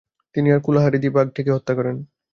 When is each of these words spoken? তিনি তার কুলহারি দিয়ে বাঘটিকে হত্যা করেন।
তিনি 0.35 0.47
তার 0.51 0.61
কুলহারি 0.61 0.97
দিয়ে 0.99 1.15
বাঘটিকে 1.17 1.51
হত্যা 1.53 1.73
করেন। 1.75 1.95